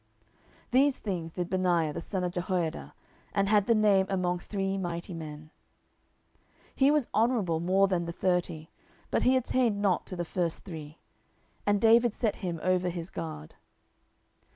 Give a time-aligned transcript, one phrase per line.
[0.71, 2.95] 10:023:022 These things did Benaiah the son of Jehoiada,
[3.33, 5.51] and had the name among three mighty men.
[6.69, 8.71] 10:023:023 He was more honourable than the thirty,
[9.11, 10.97] but he attained not to the first three.
[11.67, 13.53] And David set him over his guard.